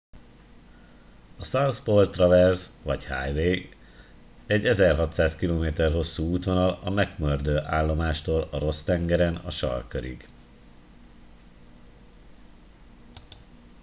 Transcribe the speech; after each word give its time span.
a 1.43 1.45
south 1.45 1.85
pole 1.85 2.07
traverse 2.09 2.71
vagy 2.83 3.05
highway 3.05 3.69
egy 4.47 4.65
1600 4.65 5.35
km 5.35 5.65
hosszú 5.93 6.23
útvonal 6.31 6.79
a 6.83 6.89
mcmurdo 6.89 7.57
állomástól 7.59 8.41
a 8.51 8.59
ross-tengeren 8.59 9.35
a 9.35 9.49
sarkkörig 9.51 10.27